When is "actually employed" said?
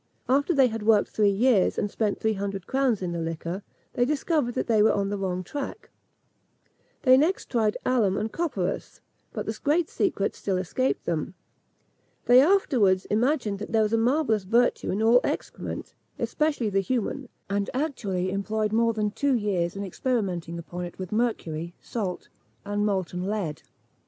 17.71-18.73